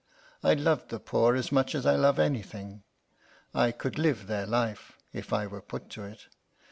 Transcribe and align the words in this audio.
I 0.41 0.55
love 0.55 0.87
the 0.87 0.99
poor 0.99 1.35
as 1.35 1.51
much 1.51 1.75
as 1.75 1.85
I 1.85 1.95
love 1.95 2.17
anything. 2.17 2.81
I 3.53 3.71
could 3.71 3.99
live 3.99 4.25
their 4.25 4.47
life, 4.47 4.97
if 5.13 5.31
I 5.31 5.45
were 5.45 5.61
put 5.61 5.91
to 5.91 6.05
it. 6.05 6.25